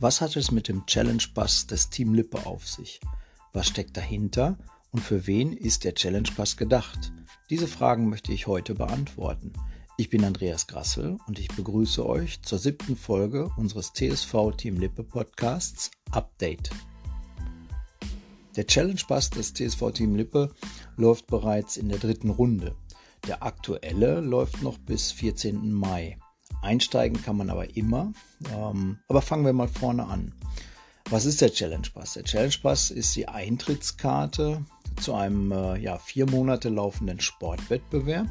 [0.00, 3.00] Was hat es mit dem Challenge Pass des Team Lippe auf sich?
[3.52, 4.56] Was steckt dahinter
[4.92, 7.12] und für wen ist der Challenge Pass gedacht?
[7.50, 9.52] Diese Fragen möchte ich heute beantworten.
[9.96, 15.02] Ich bin Andreas Grassel und ich begrüße euch zur siebten Folge unseres TSV Team Lippe
[15.02, 16.70] Podcasts Update.
[18.54, 20.54] Der Challenge Pass des TSV Team Lippe
[20.96, 22.76] läuft bereits in der dritten Runde.
[23.26, 25.72] Der aktuelle läuft noch bis 14.
[25.72, 26.18] Mai.
[26.62, 28.12] Einsteigen kann man aber immer.
[28.54, 30.32] Ähm, aber fangen wir mal vorne an.
[31.10, 32.14] Was ist der Challenge Pass?
[32.14, 34.64] Der Challenge Pass ist die Eintrittskarte
[35.00, 38.28] zu einem äh, ja, vier Monate laufenden Sportwettbewerb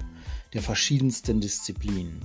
[0.54, 2.22] der verschiedensten Disziplinen.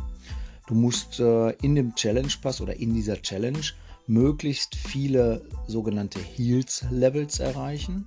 [0.66, 3.62] Du musst äh, in dem Challenge Pass oder in dieser Challenge
[4.06, 8.06] möglichst viele sogenannte Heals Levels erreichen.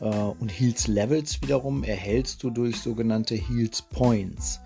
[0.00, 4.60] Äh, und Heals Levels wiederum erhältst du durch sogenannte Heals Points.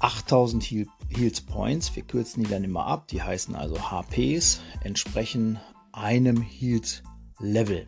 [0.00, 0.64] 8000
[1.10, 5.58] Heals Points, wir kürzen die dann immer ab, die heißen also HPs, entsprechen
[5.92, 7.02] einem Heals
[7.38, 7.86] Level.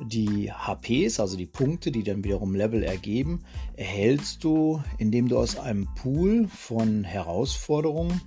[0.00, 3.40] Die HPs, also die Punkte, die dann wiederum Level ergeben,
[3.74, 8.20] erhältst du, indem du aus einem Pool von Herausforderungen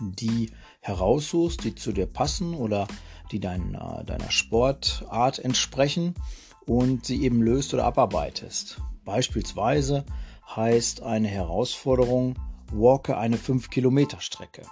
[0.00, 2.86] die heraussuchst, die zu dir passen oder
[3.32, 6.14] die dein, äh, deiner Sportart entsprechen
[6.66, 8.80] und sie eben löst oder abarbeitest.
[9.04, 10.04] Beispielsweise
[10.54, 12.34] heißt eine Herausforderung,
[12.70, 14.62] walke eine 5 Kilometer Strecke.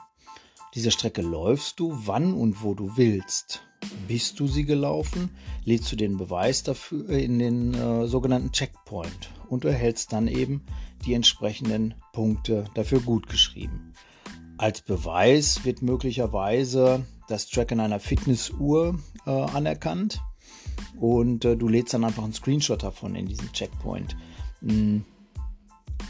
[0.75, 3.63] Diese Strecke läufst du, wann und wo du willst.
[4.09, 5.31] Bist du sie gelaufen,
[5.65, 10.65] lädst du den Beweis dafür in den äh, sogenannten Checkpoint und erhältst dann eben
[11.05, 13.93] die entsprechenden Punkte dafür gut geschrieben.
[14.57, 20.21] Als Beweis wird möglicherweise das Tracken einer Fitnessuhr äh, anerkannt
[20.99, 24.17] und äh, du lädst dann einfach einen Screenshot davon in diesen Checkpoint.
[24.61, 25.05] Hm,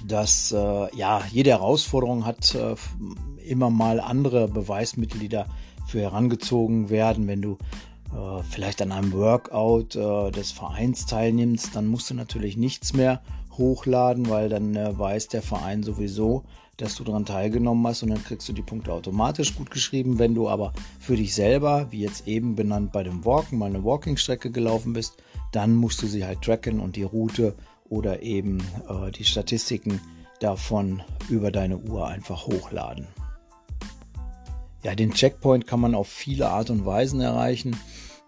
[0.07, 2.75] dass äh, ja jede Herausforderung hat äh,
[3.45, 7.27] immer mal andere Beweismittel, die dafür herangezogen werden.
[7.27, 7.59] Wenn du
[8.13, 13.23] äh, vielleicht an einem Workout äh, des Vereins teilnimmst, dann musst du natürlich nichts mehr
[13.57, 16.45] hochladen, weil dann äh, weiß der Verein sowieso,
[16.77, 20.19] dass du daran teilgenommen hast und dann kriegst du die Punkte automatisch gut geschrieben.
[20.19, 23.85] Wenn du aber für dich selber, wie jetzt eben benannt bei dem Walken, mal eine
[23.85, 25.17] Walking-Strecke gelaufen bist,
[25.53, 27.55] dann musst du sie halt tracken und die Route
[27.89, 30.01] oder eben äh, die Statistiken
[30.41, 33.07] davon über deine Uhr einfach hochladen.
[34.83, 37.77] Ja, den Checkpoint kann man auf viele Art und Weisen erreichen.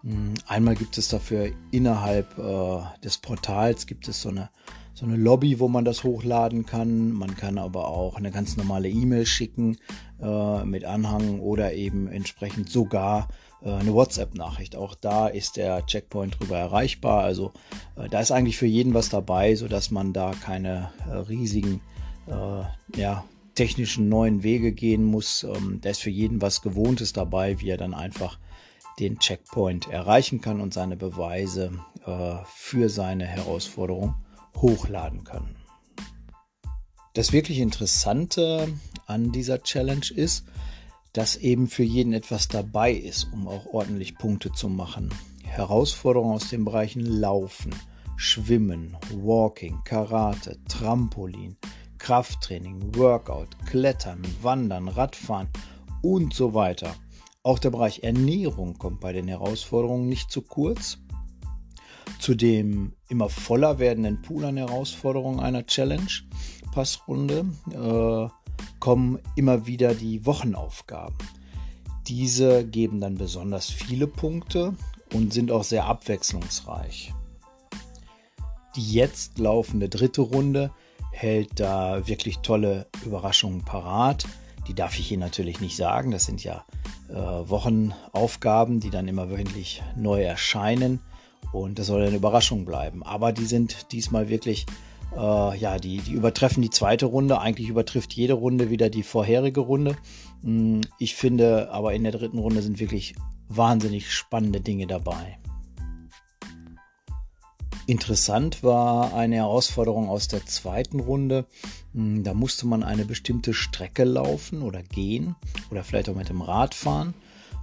[0.01, 4.49] Hm, einmal gibt es dafür innerhalb äh, des Portals gibt es so eine,
[4.93, 7.11] so eine Lobby, wo man das hochladen kann.
[7.11, 9.77] Man kann aber auch eine ganz normale E-Mail schicken
[10.19, 13.27] äh, mit Anhang oder eben entsprechend sogar
[13.65, 14.75] eine WhatsApp-Nachricht.
[14.75, 17.23] Auch da ist der Checkpoint drüber erreichbar.
[17.23, 17.53] Also
[17.95, 21.81] äh, da ist eigentlich für jeden was dabei, sodass man da keine äh, riesigen
[22.97, 23.23] ja,
[23.55, 25.43] technischen neuen Wege gehen muss.
[25.43, 28.37] Ähm, da ist für jeden was Gewohntes dabei, wie er dann einfach
[28.99, 31.71] den Checkpoint erreichen kann und seine Beweise
[32.53, 34.15] für seine Herausforderung
[34.57, 35.55] hochladen kann.
[37.13, 38.67] Das wirklich Interessante
[39.05, 40.45] an dieser Challenge ist,
[41.17, 45.09] dass eben für jeden etwas dabei ist, um auch ordentlich Punkte zu machen.
[45.43, 47.73] Herausforderungen aus den Bereichen Laufen,
[48.17, 51.57] Schwimmen, Walking, Karate, Trampolin,
[51.97, 55.47] Krafttraining, Workout, Klettern, Wandern, Radfahren
[56.03, 56.93] und so weiter.
[57.41, 60.99] Auch der Bereich Ernährung kommt bei den Herausforderungen nicht zu kurz.
[62.19, 66.11] Zu dem immer voller werdenden Pool an Herausforderungen einer Challenge
[66.71, 68.46] Passrunde äh,
[68.87, 71.17] kommen immer wieder die Wochenaufgaben.
[72.07, 74.75] Diese geben dann besonders viele Punkte
[75.13, 77.13] und sind auch sehr abwechslungsreich.
[78.77, 80.71] Die jetzt laufende dritte Runde
[81.11, 84.25] hält da wirklich tolle Überraschungen parat.
[84.69, 86.11] Die darf ich hier natürlich nicht sagen.
[86.11, 86.63] Das sind ja
[87.09, 91.01] äh, Wochenaufgaben, die dann immer wöchentlich neu erscheinen.
[91.51, 93.03] Und das soll eine Überraschung bleiben.
[93.03, 94.65] Aber die sind diesmal wirklich
[95.15, 97.39] äh, ja, die, die übertreffen die zweite Runde.
[97.39, 99.95] Eigentlich übertrifft jede Runde wieder die vorherige Runde.
[100.43, 103.15] Hm, ich finde aber in der dritten Runde sind wirklich
[103.49, 105.39] wahnsinnig spannende Dinge dabei.
[107.85, 111.45] Interessant war eine Herausforderung aus der zweiten Runde.
[111.93, 115.35] Hm, da musste man eine bestimmte Strecke laufen oder gehen
[115.71, 117.13] oder vielleicht auch mit dem Rad fahren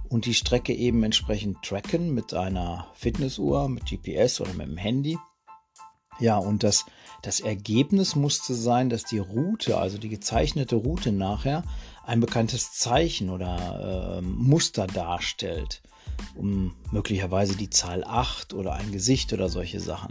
[0.09, 5.17] und die Strecke eben entsprechend tracken mit einer Fitnessuhr, mit GPS oder mit dem Handy.
[6.19, 6.85] Ja, und das,
[7.21, 11.63] das Ergebnis musste sein, dass die Route, also die gezeichnete Route nachher,
[12.05, 15.81] ein bekanntes Zeichen oder äh, Muster darstellt.
[16.35, 20.09] Um möglicherweise die Zahl 8 oder ein Gesicht oder solche Sachen.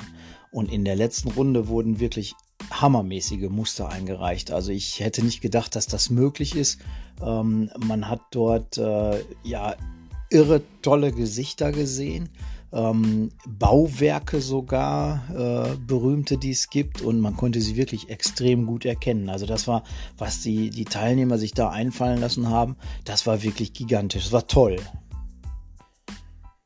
[0.51, 2.35] Und in der letzten Runde wurden wirklich
[2.71, 4.51] hammermäßige Muster eingereicht.
[4.51, 6.81] Also ich hätte nicht gedacht, dass das möglich ist.
[7.23, 9.77] Ähm, man hat dort äh, ja
[10.31, 12.29] irre tolle Gesichter gesehen.
[12.75, 18.85] Ähm, Bauwerke sogar, äh, berühmte, die es gibt und man konnte sie wirklich extrem gut
[18.85, 19.29] erkennen.
[19.29, 19.85] Also das war,
[20.19, 24.47] was die, die Teilnehmer sich da einfallen lassen haben, das war wirklich gigantisch, das war
[24.49, 24.77] toll.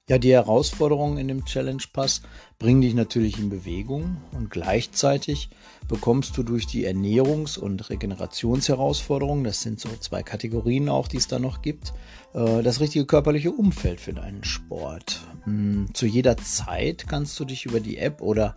[0.08, 2.22] Ja, die Herausforderungen in dem Challenge Pass
[2.58, 5.50] bringen dich natürlich in Bewegung und gleichzeitig
[5.86, 11.28] bekommst du durch die Ernährungs- und Regenerationsherausforderungen, das sind so zwei Kategorien auch, die es
[11.28, 11.92] da noch gibt,
[12.32, 15.20] äh, das richtige körperliche Umfeld für deinen Sport.
[15.44, 18.54] Hm, zu jeder Zeit kannst du dich über die App oder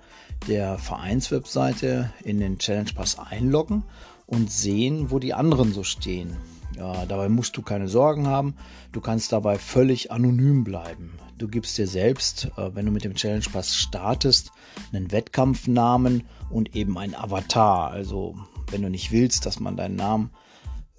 [0.48, 3.83] der Vereinswebseite in den Challenge Pass einloggen
[4.25, 6.38] und sehen, wo die anderen so stehen.
[6.77, 8.56] Ja, dabei musst du keine Sorgen haben.
[8.91, 11.18] Du kannst dabei völlig anonym bleiben.
[11.38, 14.51] Du gibst dir selbst, äh, wenn du mit dem Challenge Pass startest,
[14.94, 17.91] einen Wettkampfnamen und eben ein Avatar.
[17.91, 18.35] Also
[18.69, 20.31] wenn du nicht willst, dass man deinen Namen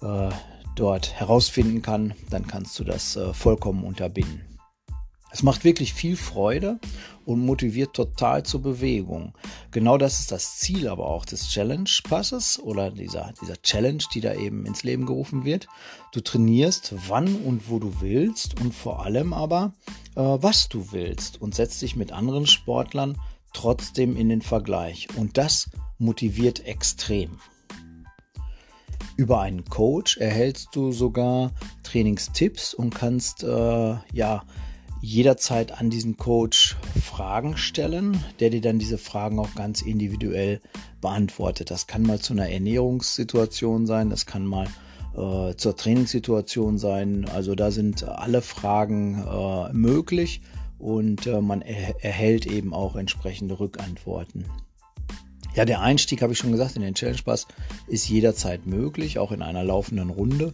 [0.01, 0.29] äh,
[0.75, 4.41] dort herausfinden kann, dann kannst du das äh, vollkommen unterbinden.
[5.31, 6.79] Es macht wirklich viel Freude
[7.25, 9.33] und motiviert total zur Bewegung.
[9.71, 14.21] Genau das ist das Ziel aber auch des Challenge Passes oder dieser, dieser Challenge, die
[14.21, 15.67] da eben ins Leben gerufen wird.
[16.11, 19.73] Du trainierst wann und wo du willst und vor allem aber,
[20.15, 23.17] äh, was du willst und setzt dich mit anderen Sportlern
[23.53, 25.07] trotzdem in den Vergleich.
[25.15, 27.39] Und das motiviert extrem.
[29.15, 31.51] Über einen Coach erhältst du sogar
[31.83, 34.43] Trainingstipps und kannst äh, ja
[35.01, 40.59] jederzeit an diesen Coach Fragen stellen, der dir dann diese Fragen auch ganz individuell
[41.01, 41.69] beantwortet.
[41.69, 44.67] Das kann mal zu einer Ernährungssituation sein, das kann mal
[45.15, 47.25] äh, zur Trainingssituation sein.
[47.29, 50.41] Also da sind alle Fragen äh, möglich
[50.79, 54.45] und äh, man er erhält eben auch entsprechende Rückantworten.
[55.55, 57.47] Ja, der Einstieg, habe ich schon gesagt, in den Challenge Pass
[57.87, 60.53] ist jederzeit möglich, auch in einer laufenden Runde.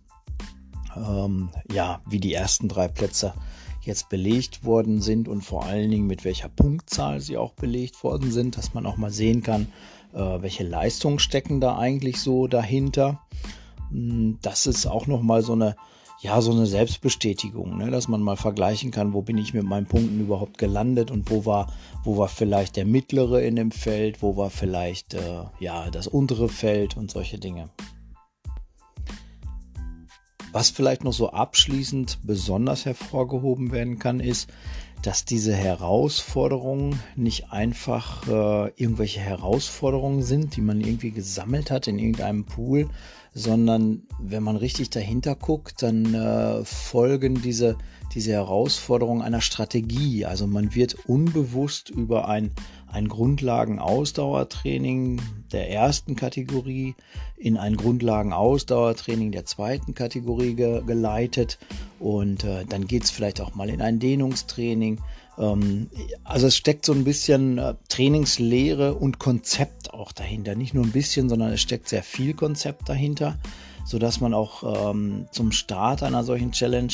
[0.95, 3.33] ähm, ja, wie die ersten drei Plätze
[3.81, 8.31] jetzt belegt worden sind und vor allen Dingen mit welcher Punktzahl sie auch belegt worden
[8.31, 9.67] sind, dass man auch mal sehen kann,
[10.13, 13.21] äh, welche Leistungen stecken da eigentlich so dahinter.
[13.89, 15.75] Hm, das ist auch noch mal so eine
[16.21, 17.89] ja, so eine Selbstbestätigung, ne?
[17.89, 21.47] dass man mal vergleichen kann, wo bin ich mit meinen Punkten überhaupt gelandet und wo
[21.47, 21.73] war,
[22.03, 26.47] wo war vielleicht der mittlere in dem Feld, wo war vielleicht äh, ja, das untere
[26.47, 27.69] Feld und solche Dinge.
[30.51, 34.49] Was vielleicht noch so abschließend besonders hervorgehoben werden kann, ist,
[35.01, 41.97] dass diese Herausforderungen nicht einfach äh, irgendwelche Herausforderungen sind, die man irgendwie gesammelt hat in
[41.97, 42.89] irgendeinem Pool,
[43.33, 47.77] sondern wenn man richtig dahinter guckt, dann äh, folgen diese,
[48.13, 50.25] diese Herausforderungen einer Strategie.
[50.25, 52.51] Also man wird unbewusst über ein,
[52.87, 55.21] ein Grundlagen-Ausdauertraining
[55.53, 56.93] der ersten Kategorie
[57.37, 61.57] in ein Grundlagen-Ausdauertraining der zweiten Kategorie ge geleitet
[61.99, 64.99] und äh, dann geht es vielleicht auch mal in ein Dehnungstraining.
[65.41, 65.89] Ähm,
[66.23, 70.55] also es steckt so ein bisschen äh, Trainingslehre und Konzept auch dahinter.
[70.55, 73.37] Nicht nur ein bisschen, sondern es steckt sehr viel Konzept dahinter,
[73.83, 76.93] sodass man auch ähm, zum Start einer solchen Challenge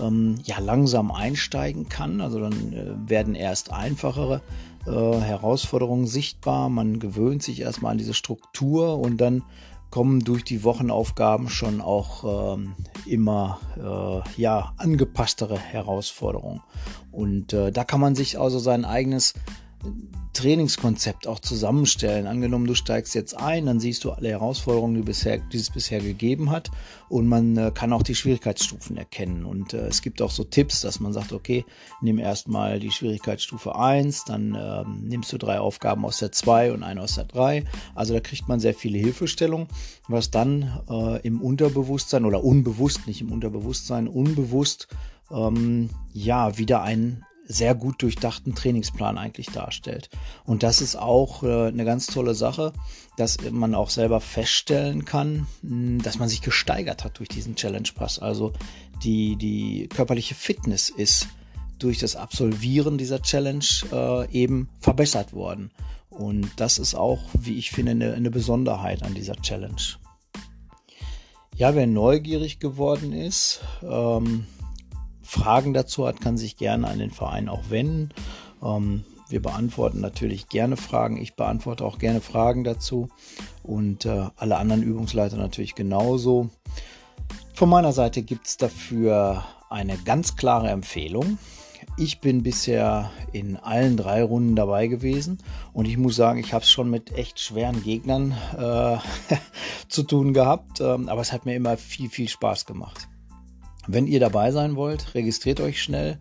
[0.00, 2.20] ähm, ja langsam einsteigen kann.
[2.20, 4.42] Also dann äh, werden erst einfachere
[4.86, 6.68] äh, Herausforderungen sichtbar.
[6.68, 9.42] Man gewöhnt sich erstmal an diese Struktur und dann
[9.90, 12.74] kommen durch die Wochenaufgaben schon auch ähm,
[13.08, 16.62] immer äh, ja angepasstere Herausforderungen.
[17.10, 19.34] Und äh, da kann man sich also sein eigenes
[20.36, 22.26] Trainingskonzept auch zusammenstellen.
[22.26, 26.00] Angenommen, du steigst jetzt ein, dann siehst du alle Herausforderungen, die, bisher, die es bisher
[26.00, 26.70] gegeben hat
[27.08, 29.46] und man äh, kann auch die Schwierigkeitsstufen erkennen.
[29.46, 31.64] Und äh, es gibt auch so Tipps, dass man sagt, okay,
[32.02, 36.82] nimm erstmal die Schwierigkeitsstufe 1, dann äh, nimmst du drei Aufgaben aus der 2 und
[36.82, 37.64] eine aus der 3.
[37.94, 39.68] Also da kriegt man sehr viele Hilfestellungen,
[40.06, 44.88] was dann äh, im Unterbewusstsein oder unbewusst, nicht im Unterbewusstsein, unbewusst
[45.30, 50.10] ähm, ja wieder ein sehr gut durchdachten Trainingsplan eigentlich darstellt.
[50.44, 52.72] Und das ist auch äh, eine ganz tolle Sache,
[53.16, 57.88] dass man auch selber feststellen kann, hm, dass man sich gesteigert hat durch diesen Challenge
[57.94, 58.18] Pass.
[58.18, 58.52] Also
[59.02, 61.28] die, die körperliche Fitness ist
[61.78, 65.70] durch das Absolvieren dieser Challenge äh, eben verbessert worden.
[66.10, 69.82] Und das ist auch, wie ich finde, eine, eine Besonderheit an dieser Challenge.
[71.56, 74.46] Ja, wer neugierig geworden ist, ähm,
[75.26, 78.10] Fragen dazu hat, kann sich gerne an den Verein auch wenden.
[78.62, 81.16] Ähm, wir beantworten natürlich gerne Fragen.
[81.20, 83.08] Ich beantworte auch gerne Fragen dazu
[83.62, 86.48] und äh, alle anderen Übungsleiter natürlich genauso.
[87.54, 91.38] Von meiner Seite gibt es dafür eine ganz klare Empfehlung.
[91.98, 95.38] Ich bin bisher in allen drei Runden dabei gewesen
[95.72, 98.98] und ich muss sagen, ich habe es schon mit echt schweren Gegnern äh,
[99.88, 103.08] zu tun gehabt, ähm, aber es hat mir immer viel, viel Spaß gemacht.
[103.86, 106.18] Wenn ihr dabei sein wollt, registriert euch schnell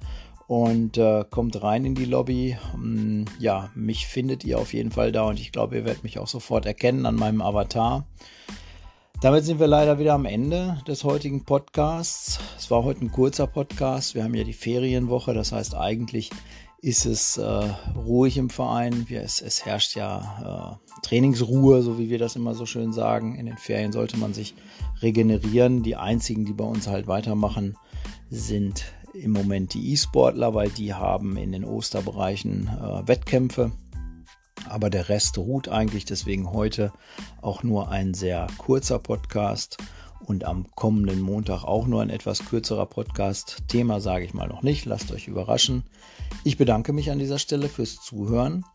[0.48, 2.58] und äh, kommt rein in die Lobby.
[2.74, 6.20] Ähm, ja, mich findet ihr auf jeden Fall da und ich glaube, ihr werdet mich
[6.20, 8.06] auch sofort erkennen an meinem Avatar.
[9.22, 12.40] Damit sind wir leider wieder am Ende des heutigen Podcasts.
[12.58, 14.14] Es war heute ein kurzer Podcast.
[14.14, 16.30] Wir haben ja die Ferienwoche, das heißt eigentlich
[16.86, 19.10] ist es äh, ruhig im Verein.
[19.10, 23.40] Wir, es, es, herrscht ja äh, Trainingsruhe, so wie wir das immer so schön sagen.
[23.40, 24.54] In den Ferien sollte man sich
[25.02, 25.82] regenerieren.
[25.82, 27.76] Die einzigen, die bei uns halt weitermachen,
[28.30, 33.72] sind im Moment die E-Sportler, weil die haben in den Osterbereichen äh, Wettkämpfe
[34.68, 36.06] aber der Rest ruht eigentlich.
[36.06, 36.92] Deswegen heute
[37.42, 39.78] auch nur ein sehr kurzer Podcast
[40.26, 43.64] und am kommenden Montag auch nur ein etwas kürzerer Podcast.
[43.68, 45.84] Thema sage ich mal noch nicht, lasst euch überraschen.
[46.44, 48.66] Ich bedanke mich an dieser Stelle fürs Zuhören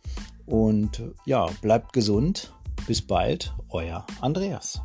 [0.47, 2.53] und ja, bleibt gesund.
[2.87, 4.81] Bis bald, euer Andreas.